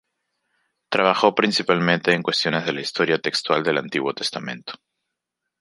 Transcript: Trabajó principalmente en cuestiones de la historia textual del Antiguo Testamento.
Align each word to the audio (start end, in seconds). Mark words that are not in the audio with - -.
Trabajó 0.89 1.35
principalmente 1.35 2.13
en 2.13 2.23
cuestiones 2.23 2.65
de 2.65 2.73
la 2.73 2.81
historia 2.81 3.19
textual 3.19 3.61
del 3.61 3.77
Antiguo 3.77 4.13
Testamento. 4.15 4.73